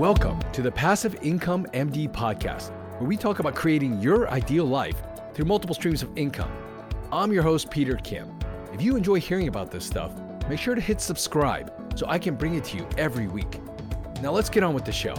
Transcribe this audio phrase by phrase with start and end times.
[0.00, 4.96] Welcome to the Passive Income MD podcast, where we talk about creating your ideal life
[5.34, 6.50] through multiple streams of income.
[7.12, 8.34] I'm your host, Peter Kim.
[8.72, 10.12] If you enjoy hearing about this stuff,
[10.48, 13.60] make sure to hit subscribe so I can bring it to you every week.
[14.22, 15.14] Now let's get on with the show.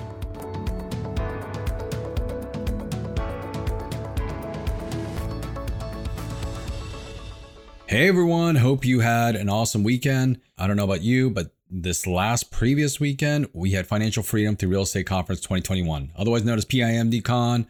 [7.85, 10.41] Hey everyone, hope you had an awesome weekend.
[10.57, 14.69] I don't know about you, but this last previous weekend, we had Financial Freedom through
[14.69, 17.65] Real Estate Conference 2021, otherwise known as PIMDCon.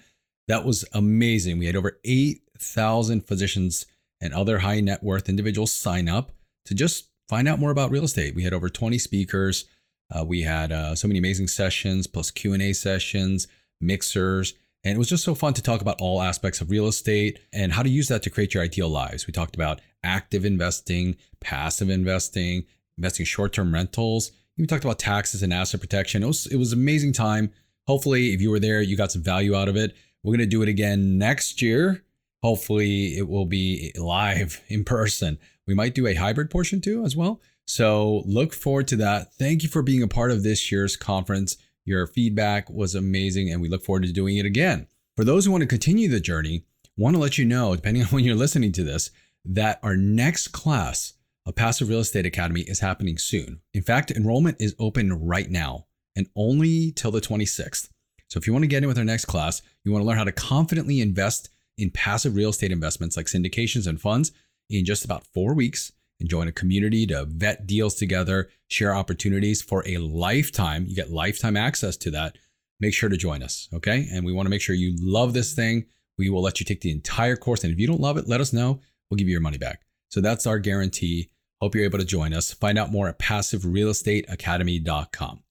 [0.48, 1.60] That was amazing.
[1.60, 3.86] We had over 8,000 physicians
[4.20, 6.32] and other high net worth individuals sign up
[6.66, 8.34] to just find out more about real estate.
[8.34, 9.66] We had over 20 speakers.
[10.14, 13.48] Uh, we had uh, so many amazing sessions, plus Q&A sessions,
[13.80, 17.40] mixers, and it was just so fun to talk about all aspects of real estate
[17.54, 19.28] and how to use that to create your ideal lives.
[19.28, 22.66] We talked about active investing, passive investing,
[23.02, 24.32] investing short-term rentals.
[24.58, 26.22] We talked about taxes and asset protection.
[26.22, 27.52] It was it was amazing time.
[27.88, 29.96] Hopefully, if you were there, you got some value out of it.
[30.24, 32.04] We're gonna do it again next year.
[32.44, 35.40] Hopefully, it will be live in person.
[35.66, 37.42] We might do a hybrid portion too as well.
[37.66, 39.34] So look forward to that.
[39.36, 41.58] Thank you for being a part of this year's conference.
[41.86, 44.88] Your feedback was amazing, and we look forward to doing it again.
[45.16, 46.66] For those who want to continue the journey,
[46.98, 49.10] want to let you know, depending on when you're listening to this,
[49.46, 51.14] that our next class
[51.46, 53.62] of Passive Real Estate Academy is happening soon.
[53.74, 57.90] In fact, enrollment is open right now and only till the 26th.
[58.28, 60.18] So if you want to get in with our next class, you want to learn
[60.18, 64.32] how to confidently invest in passive real estate investments like syndications and funds
[64.70, 69.62] in just about four weeks and join a community to vet deals together, share opportunities
[69.62, 70.86] for a lifetime.
[70.86, 72.38] You get lifetime access to that.
[72.80, 74.08] Make sure to join us, okay?
[74.12, 75.86] And we want to make sure you love this thing.
[76.18, 77.64] We will let you take the entire course.
[77.64, 78.80] And if you don't love it, let us know.
[79.10, 79.82] We'll give you your money back.
[80.12, 81.32] So that's our guarantee.
[81.62, 82.54] Hope you're able to join us.
[82.54, 85.44] Find out more at passiverealestateacademy.com.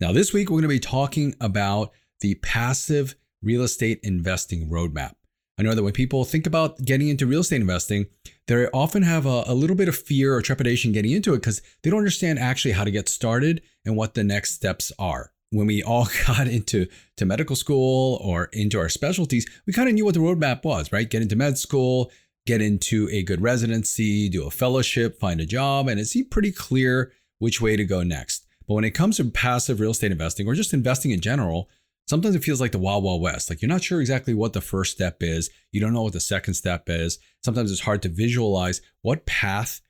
[0.00, 5.14] Now, this week, we're going to be talking about the passive real estate investing roadmap.
[5.58, 8.06] I know that when people think about getting into real estate investing,
[8.46, 11.62] they often have a, a little bit of fear or trepidation getting into it because
[11.82, 15.32] they don't understand actually how to get started and what the next steps are.
[15.50, 19.94] When we all got into to medical school or into our specialties, we kind of
[19.94, 21.08] knew what the roadmap was, right?
[21.08, 22.10] Get into med school,
[22.46, 26.52] get into a good residency, do a fellowship, find a job, and it seemed pretty
[26.52, 28.46] clear which way to go next.
[28.66, 31.68] But when it comes to passive real estate investing or just investing in general,
[32.06, 33.50] sometimes it feels like the wild, wild west.
[33.50, 35.50] Like you're not sure exactly what the first step is.
[35.70, 37.18] You don't know what the second step is.
[37.44, 39.80] Sometimes it's hard to visualize what path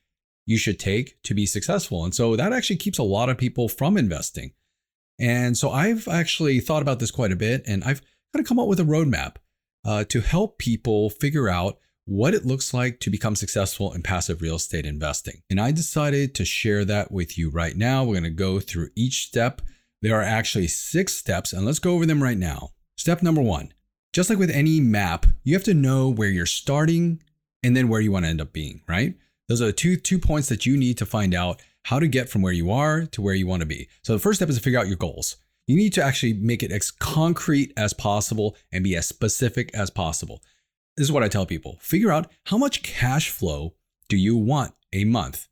[0.45, 2.03] you should take to be successful.
[2.03, 4.51] And so that actually keeps a lot of people from investing.
[5.19, 8.01] And so I've actually thought about this quite a bit and I've
[8.33, 9.35] kind of come up with a roadmap
[9.85, 14.41] uh, to help people figure out what it looks like to become successful in passive
[14.41, 15.41] real estate investing.
[15.49, 18.03] And I decided to share that with you right now.
[18.03, 19.61] We're going to go through each step.
[20.01, 22.71] There are actually six steps, and let's go over them right now.
[22.97, 23.73] Step number one
[24.13, 27.21] just like with any map, you have to know where you're starting
[27.63, 29.15] and then where you want to end up being, right?
[29.49, 32.29] Those are the two, two points that you need to find out how to get
[32.29, 33.89] from where you are to where you want to be.
[34.03, 35.37] So the first step is to figure out your goals.
[35.65, 39.89] You need to actually make it as concrete as possible and be as specific as
[39.89, 40.41] possible
[40.95, 43.73] this is what I tell people figure out how much cash flow
[44.09, 45.47] do you want a month?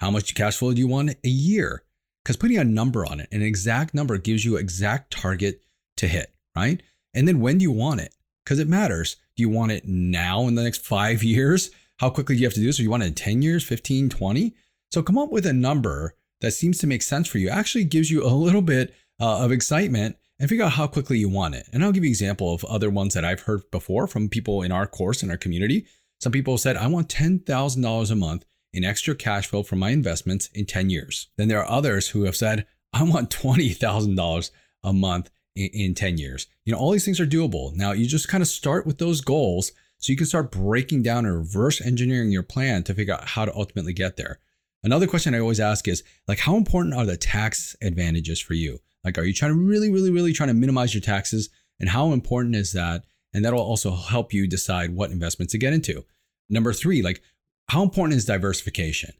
[0.00, 1.82] How much cash flow do you want a year?
[2.22, 5.62] Because putting a number on it, an exact number gives you exact target
[5.98, 6.82] to hit, right?
[7.14, 8.14] And then when do you want it?
[8.44, 9.16] Because it matters.
[9.36, 11.70] Do you want it now in the next five years?
[11.98, 12.78] How quickly do you have to do this?
[12.78, 14.54] Or you want it in 10 years, 15, 20?
[14.92, 17.48] So come up with a number that seems to make sense for you.
[17.48, 21.28] Actually gives you a little bit uh, of excitement and figure out how quickly you
[21.28, 21.68] want it.
[21.72, 24.62] And I'll give you an example of other ones that I've heard before from people
[24.62, 25.86] in our course in our community.
[26.20, 30.48] Some people said, I want $10,000 a month in extra cash flow from my investments
[30.52, 31.28] in 10 years.
[31.36, 34.50] Then there are others who have said, I want $20,000
[34.84, 36.46] a month in, in 10 years.
[36.64, 37.74] You know, all these things are doable.
[37.74, 41.24] Now, you just kind of start with those goals so you can start breaking down
[41.24, 44.38] and reverse engineering your plan to figure out how to ultimately get there.
[44.82, 48.78] Another question I always ask is like, how important are the tax advantages for you?
[49.06, 51.48] Like, are you trying to really, really, really trying to minimize your taxes?
[51.78, 53.04] And how important is that?
[53.32, 56.04] And that'll also help you decide what investments to get into.
[56.50, 57.22] Number three, like,
[57.68, 59.12] how important is diversification?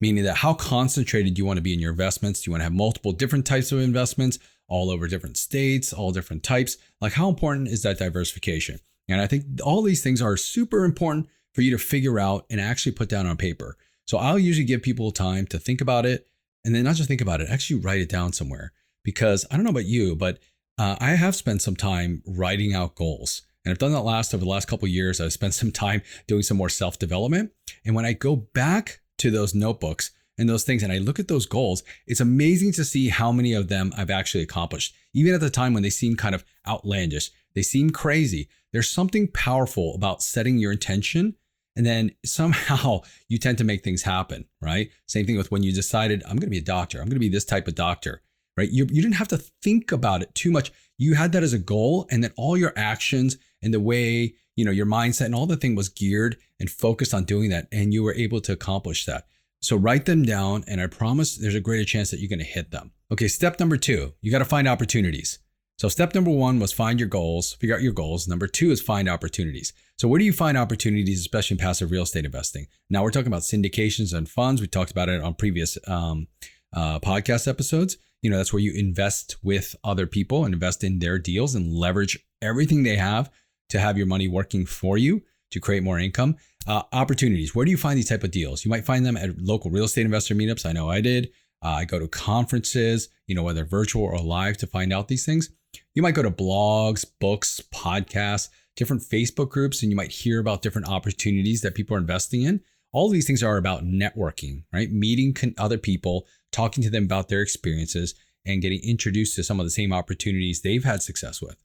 [0.00, 2.40] Meaning that how concentrated do you want to be in your investments?
[2.40, 6.10] Do you want to have multiple different types of investments all over different states, all
[6.10, 6.78] different types?
[7.02, 8.80] Like, how important is that diversification?
[9.10, 12.62] And I think all these things are super important for you to figure out and
[12.62, 13.76] actually put down on paper.
[14.06, 16.28] So I'll usually give people time to think about it
[16.64, 18.72] and then not just think about it, actually write it down somewhere
[19.04, 20.38] because I don't know about you, but
[20.78, 23.42] uh, I have spent some time writing out goals.
[23.64, 25.20] And I've done that last over the last couple years.
[25.20, 27.52] I've spent some time doing some more self development.
[27.84, 31.28] And when I go back to those notebooks and those things and I look at
[31.28, 34.94] those goals, it's amazing to see how many of them I've actually accomplished.
[35.14, 38.48] Even at the time when they seem kind of outlandish, they seem crazy.
[38.72, 41.36] There's something powerful about setting your intention
[41.76, 44.90] and then somehow you tend to make things happen, right?
[45.06, 47.20] Same thing with when you decided, I'm going to be a doctor, I'm going to
[47.20, 48.22] be this type of doctor,
[48.56, 48.70] right?
[48.70, 50.72] You, you didn't have to think about it too much.
[50.98, 54.64] You had that as a goal, and then all your actions and the way, you
[54.64, 57.66] know, your mindset and all the thing was geared and focused on doing that.
[57.72, 59.26] And you were able to accomplish that.
[59.60, 62.44] So write them down, and I promise there's a greater chance that you're going to
[62.44, 62.92] hit them.
[63.10, 65.38] Okay, step number two, you got to find opportunities.
[65.76, 68.28] So step number one was find your goals, figure out your goals.
[68.28, 69.72] Number two is find opportunities.
[69.96, 72.66] So where do you find opportunities, especially in passive real estate investing?
[72.88, 74.60] Now we're talking about syndications and funds.
[74.60, 76.28] We talked about it on previous um,
[76.72, 77.96] uh, podcast episodes.
[78.24, 81.70] You know, that's where you invest with other people and invest in their deals and
[81.70, 83.30] leverage everything they have
[83.68, 86.36] to have your money working for you to create more income.
[86.66, 87.54] Uh, opportunities.
[87.54, 88.64] Where do you find these type of deals?
[88.64, 90.64] You might find them at local real estate investor meetups.
[90.64, 91.32] I know I did.
[91.62, 95.26] Uh, I go to conferences, you know, whether virtual or live to find out these
[95.26, 95.50] things.
[95.92, 100.62] You might go to blogs, books, podcasts, different Facebook groups, and you might hear about
[100.62, 102.62] different opportunities that people are investing in.
[102.94, 104.90] All these things are about networking, right?
[104.90, 108.14] Meeting other people, talking to them about their experiences,
[108.46, 111.56] and getting introduced to some of the same opportunities they've had success with.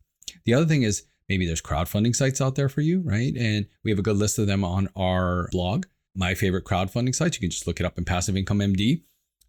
[0.46, 3.36] The other thing is maybe there's crowdfunding sites out there for you, right?
[3.38, 5.86] And we have a good list of them on our blog.
[6.16, 9.04] My favorite crowdfunding sites, you can just look it up in Passive Income MD.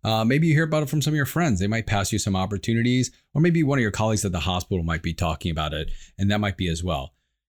[0.04, 1.60] Uh, maybe you hear about it from some of your friends.
[1.60, 4.84] They might pass you some opportunities, or maybe one of your colleagues at the hospital
[4.84, 7.14] might be talking about it, and that might be as well.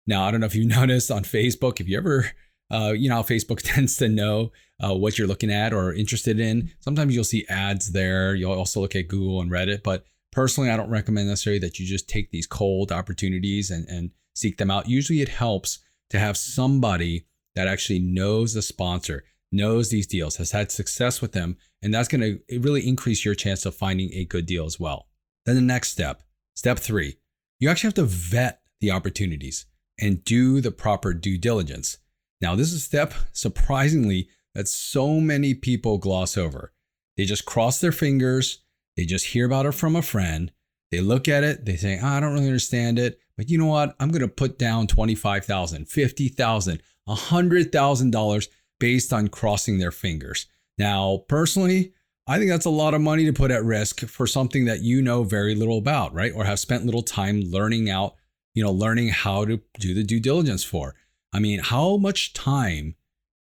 [0.08, 2.32] Now, I don't know if you noticed on Facebook, if you ever,
[2.72, 4.52] uh, you know, how Facebook tends to know
[4.84, 6.72] uh, what you're looking at or interested in.
[6.80, 8.36] Sometimes you'll see ads there.
[8.36, 11.86] You'll also look at Google and Reddit, but personally, I don't recommend necessarily that you
[11.86, 14.90] just take these cold opportunities and, and seek them out.
[14.90, 15.80] Usually, it helps
[16.10, 17.26] to have somebody
[17.56, 22.08] that actually knows the sponsor, knows these deals, has had success with them, and that's
[22.08, 25.08] going to really increase your chance of finding a good deal as well.
[25.46, 26.24] Then the next step,
[26.56, 27.18] step three,
[27.60, 29.66] you actually have to vet the opportunities
[30.00, 31.98] and do the proper due diligence.
[32.44, 36.74] Now, this is a step, surprisingly, that so many people gloss over.
[37.16, 38.60] They just cross their fingers,
[38.98, 40.52] they just hear about it from a friend,
[40.92, 43.68] they look at it, they say, oh, I don't really understand it, but you know
[43.68, 43.96] what?
[43.98, 48.48] I'm going to put down $25,000, $50,000, $100,000
[48.78, 50.48] based on crossing their fingers.
[50.78, 51.94] Now, personally,
[52.28, 55.02] I think that's a lot of money to put at risk for something that you
[55.02, 56.34] know very little about, right?
[56.36, 58.16] Or have spent little time learning out,
[58.54, 60.96] you know, learning how to do the due diligence for.
[61.34, 62.96] I mean, how much time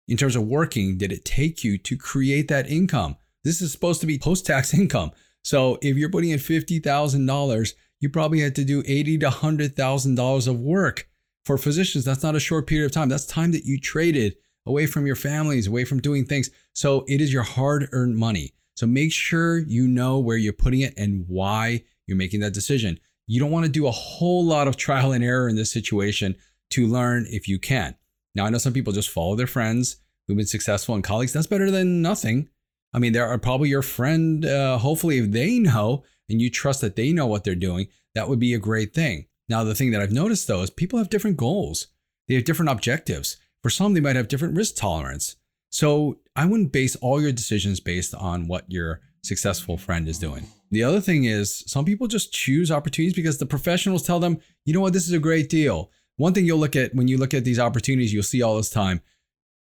[0.08, 3.16] in terms of working did it take you to create that income?
[3.44, 5.12] This is supposed to be post tax income.
[5.44, 10.60] So if you're putting in $50,000, you probably had to do eighty to $100,000 of
[10.60, 11.08] work.
[11.44, 13.08] For physicians, that's not a short period of time.
[13.08, 14.34] That's time that you traded
[14.66, 16.50] away from your families, away from doing things.
[16.72, 18.52] So it is your hard earned money.
[18.74, 22.98] So make sure you know where you're putting it and why you're making that decision.
[23.28, 26.36] You don't want to do a whole lot of trial and error in this situation
[26.70, 27.96] to learn if you can.
[28.34, 29.96] Now, I know some people just follow their friends
[30.26, 31.32] who've been successful and colleagues.
[31.32, 32.48] That's better than nothing.
[32.92, 36.80] I mean, there are probably your friend, uh, hopefully, if they know and you trust
[36.80, 39.26] that they know what they're doing, that would be a great thing.
[39.48, 41.88] Now, the thing that I've noticed though is people have different goals,
[42.28, 43.36] they have different objectives.
[43.62, 45.36] For some, they might have different risk tolerance.
[45.70, 50.46] So I wouldn't base all your decisions based on what your successful friend is doing.
[50.70, 54.72] The other thing is, some people just choose opportunities because the professionals tell them, you
[54.72, 55.90] know what, this is a great deal.
[56.16, 58.70] One thing you'll look at when you look at these opportunities, you'll see all this
[58.70, 59.02] time,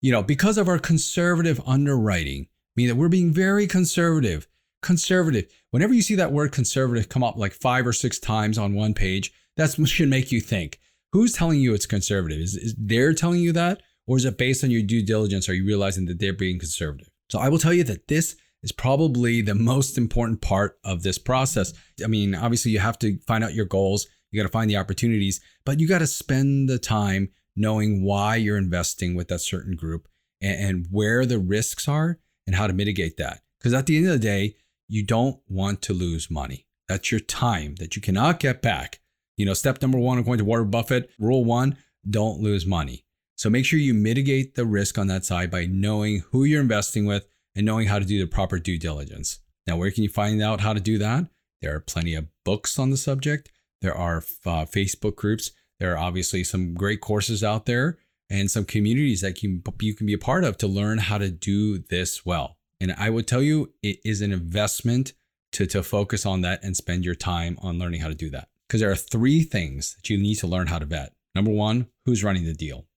[0.01, 4.47] you know, because of our conservative underwriting, mean that we're being very conservative.
[4.81, 5.51] Conservative.
[5.71, 8.93] Whenever you see that word conservative come up like five or six times on one
[8.93, 10.79] page, that should make you think.
[11.11, 12.39] Who's telling you it's conservative?
[12.39, 13.81] Is, is they're telling you that?
[14.07, 15.49] Or is it based on your due diligence?
[15.49, 17.09] Are you realizing that they're being conservative?
[17.29, 21.17] So I will tell you that this is probably the most important part of this
[21.17, 21.73] process.
[22.03, 24.77] I mean, obviously, you have to find out your goals, you got to find the
[24.77, 29.75] opportunities, but you got to spend the time knowing why you're investing with that certain
[29.75, 30.09] group
[30.41, 33.41] and, and where the risks are and how to mitigate that.
[33.57, 34.55] Because at the end of the day,
[34.87, 36.67] you don't want to lose money.
[36.89, 38.99] That's your time that you cannot get back.
[39.37, 41.77] You know, step number one, according to Warren Buffett, rule one,
[42.07, 43.05] don't lose money.
[43.37, 47.05] So make sure you mitigate the risk on that side by knowing who you're investing
[47.05, 47.25] with
[47.55, 49.39] and knowing how to do the proper due diligence.
[49.65, 51.25] Now, where can you find out how to do that?
[51.61, 53.49] There are plenty of books on the subject.
[53.85, 55.51] There are uh, Facebook groups.
[55.79, 57.99] There are obviously some great courses out there
[58.31, 61.29] and some communities that you, you can be a part of to learn how to
[61.29, 62.57] do this well.
[62.81, 65.13] And I would tell you, it is an investment
[65.51, 68.47] to, to focus on that and spend your time on learning how to do that.
[68.67, 71.13] Because there are three things that you need to learn how to vet.
[71.35, 72.87] Number one, who's running the deal?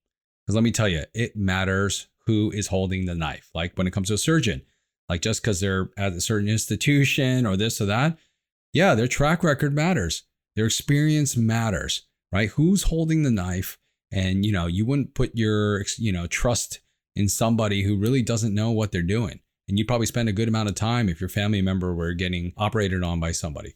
[0.46, 3.50] Because let me tell you, it matters who is holding the knife.
[3.54, 4.62] Like when it comes to a surgeon,
[5.06, 8.16] like just because they're at a certain institution or this or that.
[8.72, 10.22] Yeah, their track record matters.
[10.56, 12.50] Their experience matters, right?
[12.50, 13.78] Who's holding the knife?
[14.10, 16.80] And you know, you wouldn't put your you know trust
[17.14, 19.40] in somebody who really doesn't know what they're doing.
[19.68, 22.52] And you'd probably spend a good amount of time if your family member were getting
[22.56, 23.74] operated on by somebody.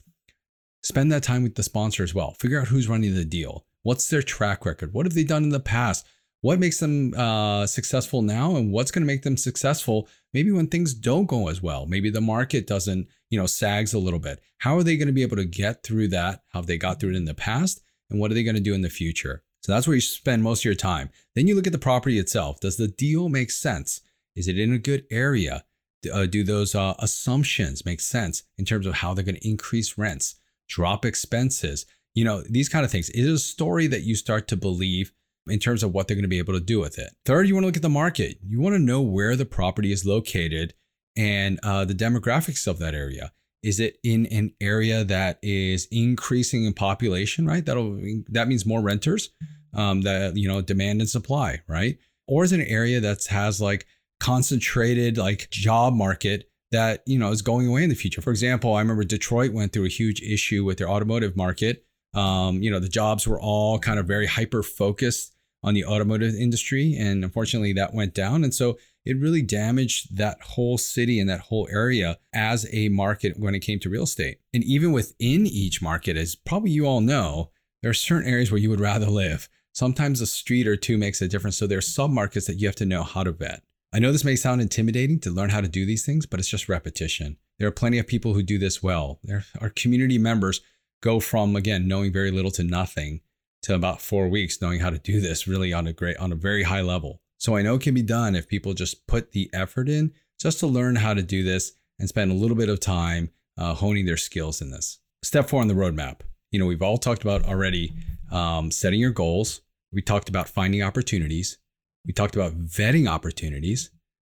[0.83, 2.33] Spend that time with the sponsor as well.
[2.33, 3.67] Figure out who's running the deal.
[3.83, 4.95] What's their track record?
[4.95, 6.07] What have they done in the past?
[6.41, 10.67] What makes them uh, successful now, and what's going to make them successful maybe when
[10.67, 11.87] things don't go as well?
[11.87, 14.41] Maybe the market doesn't, you know, sags a little bit.
[14.59, 16.43] How are they going to be able to get through that?
[16.51, 18.61] How have they got through it in the past, and what are they going to
[18.61, 19.43] do in the future?
[19.63, 21.09] So that's where you spend most of your time.
[21.35, 22.61] Then you look at the property itself.
[22.61, 24.03] Does the deal make sense?
[24.37, 25.65] Is it in a good area?
[26.13, 29.97] Uh, do those uh, assumptions make sense in terms of how they're going to increase
[29.97, 30.35] rents,
[30.69, 31.87] drop expenses?
[32.13, 33.09] You know, these kind of things.
[33.09, 35.11] It is a story that you start to believe
[35.47, 37.15] in terms of what they're going to be able to do with it.
[37.25, 38.39] Third, you want to look at the market.
[38.47, 40.75] You want to know where the property is located
[41.17, 43.33] and uh, the demographics of that area.
[43.63, 47.65] Is it in an area that is increasing in population, right?
[47.65, 47.97] That'll
[48.31, 49.31] that means more renters,
[49.73, 51.97] um, that you know, demand and supply, right?
[52.27, 53.87] Or is it an area that has like
[54.19, 58.21] concentrated like job market that you know is going away in the future?
[58.21, 62.63] For example, I remember Detroit went through a huge issue with their automotive market um,
[62.63, 66.97] you know, the jobs were all kind of very hyper focused on the automotive industry.
[66.99, 68.45] And unfortunately, that went down.
[68.45, 73.39] And so it really damaged that whole city and that whole area as a market
[73.39, 74.39] when it came to real estate.
[74.55, 77.51] And even within each market, as probably you all know,
[77.83, 79.49] there are certain areas where you would rather live.
[79.73, 81.57] Sometimes a street or two makes a difference.
[81.57, 83.63] So there are submarkets that you have to know how to vet.
[83.93, 86.49] I know this may sound intimidating to learn how to do these things, but it's
[86.49, 87.37] just repetition.
[87.59, 89.19] There are plenty of people who do this well.
[89.23, 90.61] There are community members
[91.03, 93.21] go from again knowing very little to nothing
[93.63, 96.37] to about four weeks knowing how to do this really on a great on a
[96.37, 99.51] very high level so i know it can be done if people just put the
[99.53, 102.81] effort in just to learn how to do this and spend a little bit of
[102.81, 104.99] time uh, honing their skills in this.
[105.23, 106.21] Step four on the roadmap.
[106.51, 107.95] You know we've all talked about already
[108.31, 109.61] um, setting your goals.
[109.93, 111.59] We talked about finding opportunities.
[112.05, 113.91] We talked about vetting opportunities.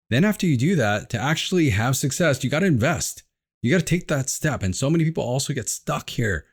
[0.10, 3.24] Then after you do that to actually have success you got to invest.
[3.62, 4.64] You got to take that step.
[4.64, 6.46] And so many people also get stuck here.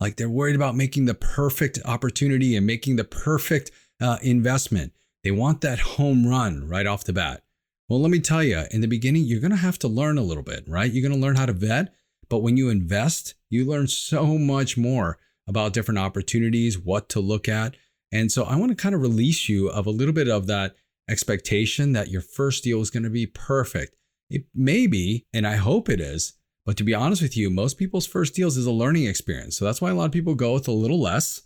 [0.00, 4.92] Like they're worried about making the perfect opportunity and making the perfect uh, investment.
[5.24, 7.44] They want that home run right off the bat.
[7.88, 10.22] Well, let me tell you, in the beginning, you're going to have to learn a
[10.22, 10.90] little bit, right?
[10.90, 11.94] You're going to learn how to vet.
[12.28, 17.48] But when you invest, you learn so much more about different opportunities, what to look
[17.48, 17.76] at.
[18.10, 20.74] And so I want to kind of release you of a little bit of that
[21.08, 23.96] expectation that your first deal is going to be perfect.
[24.30, 27.76] It may be, and I hope it is, but to be honest with you, most
[27.76, 29.56] people's first deals is a learning experience.
[29.56, 31.42] So that's why a lot of people go with a little less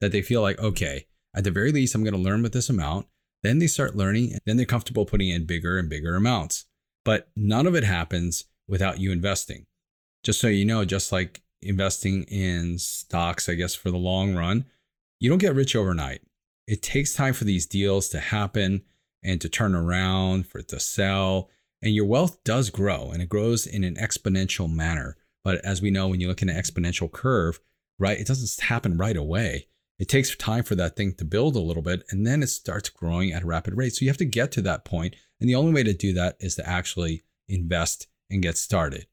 [0.00, 2.70] that they feel like, okay, at the very least, I'm going to learn with this
[2.70, 3.06] amount.
[3.42, 6.66] Then they start learning, and then they're comfortable putting in bigger and bigger amounts.
[7.04, 9.66] But none of it happens without you investing.
[10.22, 14.66] Just so you know, just like investing in stocks, I guess, for the long run,
[15.18, 16.20] you don't get rich overnight.
[16.66, 18.82] It takes time for these deals to happen
[19.22, 21.50] and to turn around, for it to sell.
[21.82, 25.16] And your wealth does grow and it grows in an exponential manner.
[25.42, 27.60] But as we know, when you look at an exponential curve,
[27.98, 29.66] right, it doesn't happen right away.
[30.00, 32.88] It takes time for that thing to build a little bit and then it starts
[32.88, 33.94] growing at a rapid rate.
[33.94, 36.36] So you have to get to that point, And the only way to do that
[36.40, 39.06] is to actually invest and get started.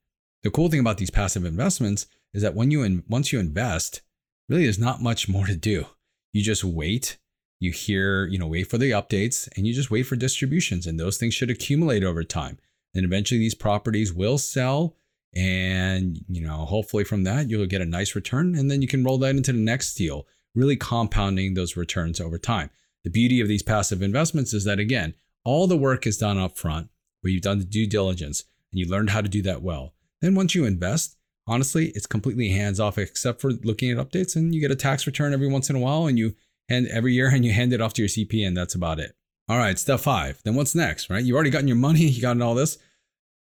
[0.44, 4.02] The cool thing about these passive investments is that when you in, once you invest,
[4.50, 5.86] really there's not much more to do.
[6.34, 7.18] You just wait
[7.60, 11.00] you hear, you know, wait for the updates and you just wait for distributions and
[11.00, 12.60] those things should accumulate over time.
[12.94, 14.96] And eventually these properties will sell
[15.36, 19.04] and, you know, hopefully from that you'll get a nice return and then you can
[19.04, 22.70] roll that into the next deal, really compounding those returns over time.
[23.04, 25.14] The beauty of these passive investments is that again,
[25.46, 26.90] all the work is done up front
[27.22, 29.94] where you've done the due diligence and you learned how to do that well.
[30.20, 34.54] Then once you invest, honestly, it's completely hands off except for looking at updates and
[34.54, 36.36] you get a tax return every once in a while and you
[36.68, 39.16] and every year and you hand it off to your CP and that's about it.
[39.48, 40.42] All right, step five.
[40.44, 41.24] Then what's next, right?
[41.24, 42.78] You've already gotten your money, you gotten all this.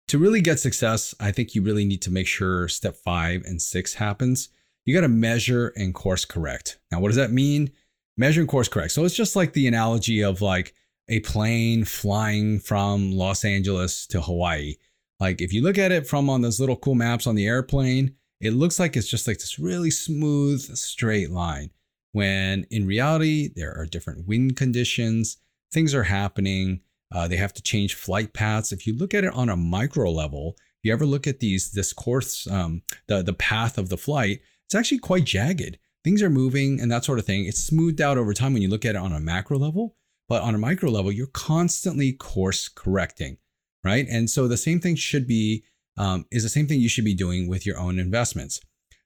[0.10, 3.62] To really get success, I think you really need to make sure step five and
[3.62, 4.50] six happens.
[4.86, 6.80] You got to measure and course correct.
[6.92, 7.72] Now, what does that mean?
[8.18, 8.92] Measure and course correct.
[8.92, 10.74] So it's just like the analogy of like
[11.10, 14.75] a plane flying from Los Angeles to Hawaii.
[15.20, 18.16] Like if you look at it from on those little cool maps on the airplane,
[18.42, 21.70] it looks like it's just like this really smooth, straight line
[22.13, 25.38] when in reality, there are different wind conditions,
[25.74, 26.80] things are happening.
[27.12, 28.72] Uh, they have to change flight paths.
[28.72, 31.72] If you look at it on a micro level, if you ever look at these
[31.72, 34.40] this course, um, the the path of the flight,
[34.74, 35.77] it's actually quite jagged.
[36.03, 37.46] Things are moving and that sort of thing.
[37.46, 39.96] It's smoothed out over time when you look at it on a macro level,
[40.27, 43.38] but on a micro level, you're constantly course correcting.
[43.84, 44.08] right?
[44.10, 45.63] And so the same thing should be
[45.96, 48.60] um, is the same thing you should be doing with your own investments.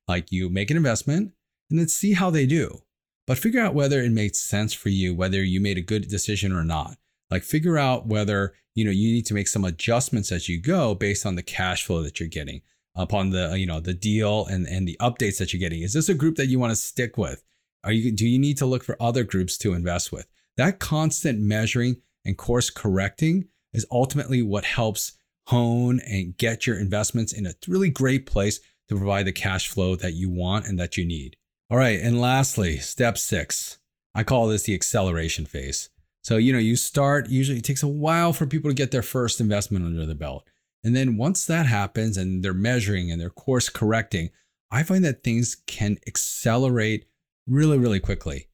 [0.07, 1.33] Like you make an investment
[1.69, 2.83] and then see how they do,
[3.25, 6.53] but figure out whether it makes sense for you, whether you made a good decision
[6.53, 6.95] or not.
[7.29, 10.95] Like figure out whether you know you need to make some adjustments as you go
[10.95, 12.62] based on the cash flow that you're getting
[12.98, 15.82] upon the uh, you know the deal and and the updates that you're getting.
[15.82, 17.44] Is this a group that you want to stick with?
[17.84, 20.27] Are you do you need to look for other groups to invest with?
[20.58, 25.13] That constant measuring and course correcting is ultimately what helps
[25.48, 29.96] hone and get your investments in a really great place to provide the cash flow
[29.96, 31.38] that you want and that you need.
[31.70, 33.77] All right, and lastly, step 6.
[34.16, 35.89] I call this the acceleration phase.
[36.24, 39.01] So, you know, you start, usually it takes a while for people to get their
[39.01, 40.48] first investment under the belt.
[40.88, 44.29] And then once that happens and they're measuring and they're course correcting,
[44.72, 47.10] I find that things can accelerate
[47.46, 48.48] really, really quickly.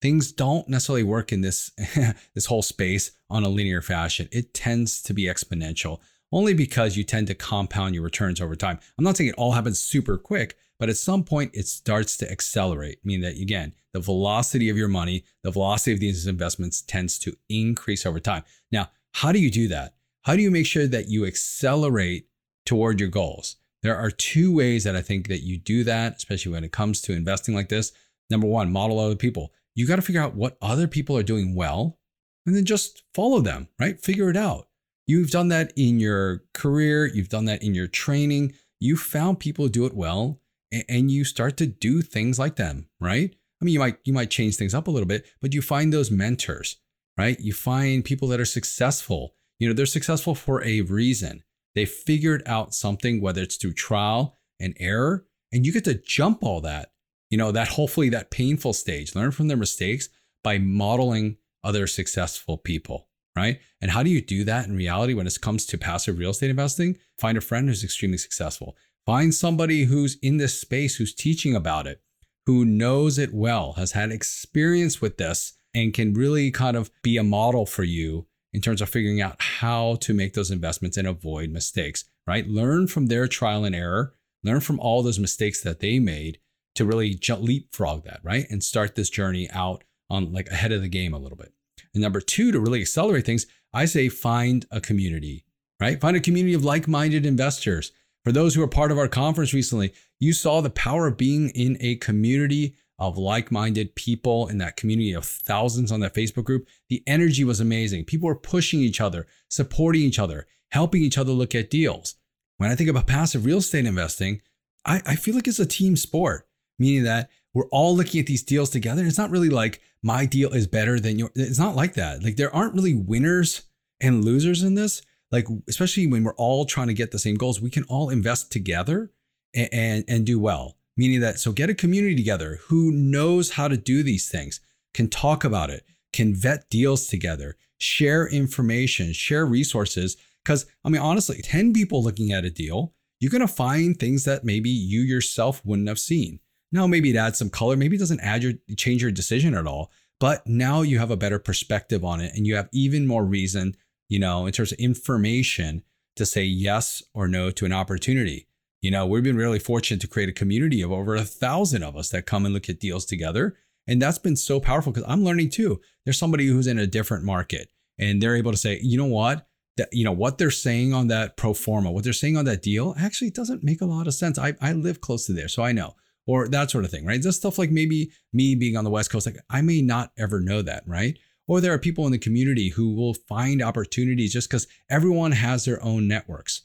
[0.00, 1.72] Things don't necessarily work in this
[2.34, 4.28] this whole space on a linear fashion.
[4.30, 5.98] It tends to be exponential
[6.30, 8.78] only because you tend to compound your returns over time.
[8.96, 12.30] I'm not saying it all happens super quick, but at some point it starts to
[12.30, 17.18] accelerate, meaning that again, the velocity of your money, the velocity of these investments tends
[17.18, 18.44] to increase over time.
[18.70, 19.94] Now, how do you do that?
[20.22, 22.26] How do you make sure that you accelerate
[22.66, 23.56] toward your goals?
[23.82, 27.00] There are two ways that I think that you do that, especially when it comes
[27.02, 27.92] to investing like this.
[28.28, 29.52] Number one, model other people.
[29.74, 31.98] You got to figure out what other people are doing well
[32.44, 34.00] and then just follow them, right?
[34.00, 34.68] Figure it out.
[35.06, 38.52] You've done that in your career, you've done that in your training.
[38.78, 40.40] You found people do it well
[40.88, 43.34] and you start to do things like them, right?
[43.60, 45.92] I mean, you might you might change things up a little bit, but you find
[45.92, 46.76] those mentors,
[47.18, 47.38] right?
[47.40, 49.34] You find people that are successful.
[49.60, 51.44] You know, they're successful for a reason.
[51.76, 56.42] They figured out something, whether it's through trial and error, and you get to jump
[56.42, 56.90] all that,
[57.30, 60.08] you know, that hopefully that painful stage, learn from their mistakes
[60.42, 63.60] by modeling other successful people, right?
[63.80, 66.50] And how do you do that in reality when it comes to passive real estate
[66.50, 66.98] investing?
[67.18, 68.76] Find a friend who's extremely successful.
[69.06, 72.02] Find somebody who's in this space who's teaching about it
[72.46, 77.16] who knows it well, has had experience with this, and can really kind of be
[77.16, 81.06] a model for you in terms of figuring out how to make those investments and
[81.06, 82.46] avoid mistakes, right?
[82.48, 86.38] Learn from their trial and error, learn from all those mistakes that they made
[86.74, 88.46] to really leapfrog that, right?
[88.50, 91.52] And start this journey out on like ahead of the game a little bit.
[91.94, 95.44] And number two, to really accelerate things, I say find a community,
[95.80, 96.00] right?
[96.00, 97.92] Find a community of like minded investors
[98.24, 101.48] for those who are part of our conference recently, you saw the power of being
[101.50, 106.44] in a community of like minded people in that community of thousands on that Facebook
[106.44, 106.68] group.
[106.88, 108.04] The energy was amazing.
[108.04, 112.14] People were pushing each other, supporting each other, helping each other look at deals.
[112.58, 114.42] When I think about passive real estate investing,
[114.84, 116.46] I, I feel like it's a team sport,
[116.78, 119.04] meaning that we're all looking at these deals together.
[119.04, 121.30] It's not really like my deal is better than your.
[121.34, 122.22] It's not like that.
[122.22, 123.62] Like there aren't really winners
[124.00, 127.60] and losers in this like especially when we're all trying to get the same goals,
[127.60, 129.12] we can all invest together
[129.54, 130.76] and, and, and do well.
[131.00, 134.60] Meaning that so get a community together who knows how to do these things,
[134.92, 140.16] can talk about it, can vet deals together, share information, share resources.
[140.44, 144.44] Because I mean, honestly, 10 people looking at a deal, you're gonna find things that
[144.44, 146.40] maybe you yourself wouldn't have seen.
[146.72, 149.66] Now, maybe it adds some color, maybe it doesn't add your change your decision at
[149.66, 153.24] all, but now you have a better perspective on it and you have even more
[153.24, 153.74] reason
[154.10, 155.82] you know, in terms of information
[156.16, 158.46] to say yes or no to an opportunity.
[158.80, 161.96] You know, we've been really fortunate to create a community of over a thousand of
[161.96, 163.56] us that come and look at deals together.
[163.86, 165.80] And that's been so powerful because I'm learning too.
[166.04, 169.46] There's somebody who's in a different market and they're able to say, you know what?
[169.76, 172.62] That, you know, what they're saying on that pro forma, what they're saying on that
[172.62, 174.38] deal actually doesn't make a lot of sense.
[174.38, 175.94] I, I live close to there, so I know.
[176.26, 177.20] Or that sort of thing, right?
[177.20, 180.40] Just stuff like maybe me being on the West Coast, like I may not ever
[180.40, 181.18] know that, right?
[181.46, 185.64] Or there are people in the community who will find opportunities just because everyone has
[185.64, 186.62] their own networks.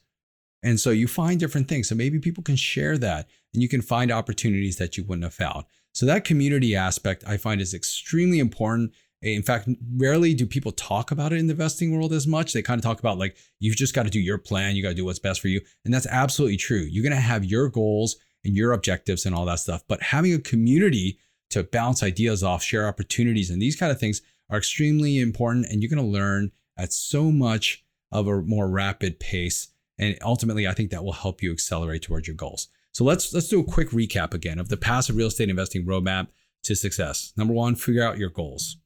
[0.65, 1.88] And so you find different things.
[1.88, 5.34] So maybe people can share that and you can find opportunities that you wouldn't have
[5.36, 5.65] found.
[5.93, 8.91] So that community aspect I find is extremely important.
[9.21, 12.51] In fact, rarely do people talk about it in the investing world as much.
[12.51, 14.89] They kind of talk about like, you've just got to do your plan, you got
[14.89, 15.62] to do what's best for you.
[15.86, 16.88] And that's absolutely true.
[16.89, 19.84] You're going to have your goals and your objectives and all that stuff.
[19.88, 21.19] But having a community
[21.51, 25.84] to bounce ideas off, share opportunities, and these kind of things are extremely important and
[25.84, 30.73] you're going to learn at so much of a more rapid pace and ultimately I
[30.73, 32.67] think that will help you accelerate towards your goals.
[32.91, 36.27] So let's let's do a quick recap again of the passive real estate investing roadmap
[36.63, 37.34] to success.
[37.38, 38.77] Number 1, figure out your goals.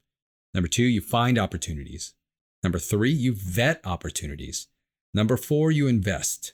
[0.54, 2.13] Number 2, you find opportunities.
[2.63, 4.67] Number 3, you vet opportunities.
[5.13, 6.54] Number 4, you invest.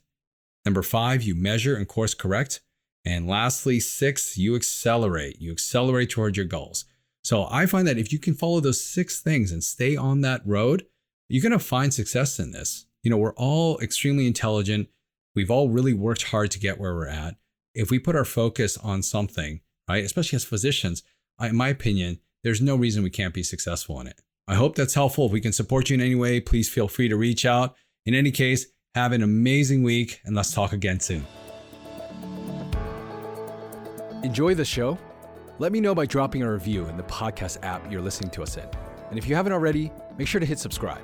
[0.65, 2.61] Number 5, you measure and course correct.
[3.05, 5.39] And lastly, 6, you accelerate.
[5.39, 6.85] You accelerate towards your goals.
[7.23, 10.41] So I find that if you can follow those six things and stay on that
[10.45, 10.85] road,
[11.27, 12.84] you're going to find success in this.
[13.05, 14.89] You know, we're all extremely intelligent.
[15.35, 17.35] We've all really worked hard to get where we're at.
[17.75, 21.03] If we put our focus on something, right, especially as physicians,
[21.39, 24.21] in my opinion, there's no reason we can't be successful in it.
[24.47, 25.27] I hope that's helpful.
[25.27, 27.75] If we can support you in any way, please feel free to reach out.
[28.07, 28.65] In any case,
[28.95, 31.27] have an amazing week and let's talk again soon.
[34.23, 34.97] Enjoy the show?
[35.59, 38.57] Let me know by dropping a review in the podcast app you're listening to us
[38.57, 38.67] in.
[39.11, 41.03] And if you haven't already, make sure to hit subscribe.